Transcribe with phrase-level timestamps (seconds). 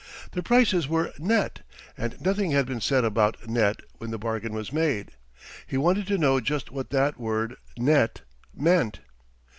[0.31, 1.59] The prices were "net,"
[1.95, 5.11] and nothing had been said about "net" when the bargain was made.
[5.67, 8.21] He wanted to know just what that word "net"
[8.55, 9.01] meant.